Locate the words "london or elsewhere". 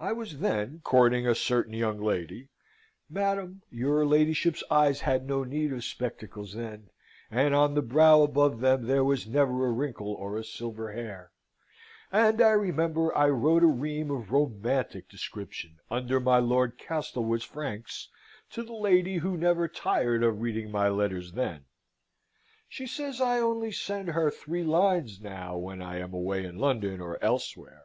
26.58-27.82